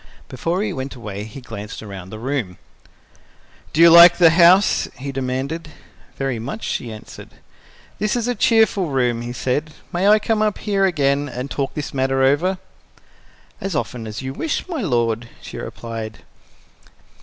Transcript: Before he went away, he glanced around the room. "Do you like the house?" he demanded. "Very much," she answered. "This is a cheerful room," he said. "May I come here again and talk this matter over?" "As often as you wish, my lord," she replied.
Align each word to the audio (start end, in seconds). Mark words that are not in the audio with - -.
Before 0.29 0.63
he 0.63 0.73
went 0.73 0.95
away, 0.95 1.25
he 1.25 1.41
glanced 1.41 1.83
around 1.83 2.09
the 2.09 2.17
room. 2.17 2.57
"Do 3.71 3.81
you 3.81 3.91
like 3.91 4.17
the 4.17 4.31
house?" 4.31 4.87
he 4.97 5.11
demanded. 5.11 5.69
"Very 6.17 6.39
much," 6.39 6.63
she 6.63 6.91
answered. 6.91 7.29
"This 7.99 8.15
is 8.15 8.27
a 8.27 8.33
cheerful 8.33 8.87
room," 8.87 9.21
he 9.21 9.31
said. 9.31 9.75
"May 9.93 10.07
I 10.07 10.17
come 10.17 10.51
here 10.57 10.85
again 10.85 11.29
and 11.29 11.51
talk 11.51 11.75
this 11.75 11.93
matter 11.93 12.23
over?" 12.23 12.57
"As 13.61 13.75
often 13.75 14.07
as 14.07 14.23
you 14.23 14.33
wish, 14.33 14.67
my 14.67 14.81
lord," 14.81 15.29
she 15.39 15.59
replied. 15.59 16.23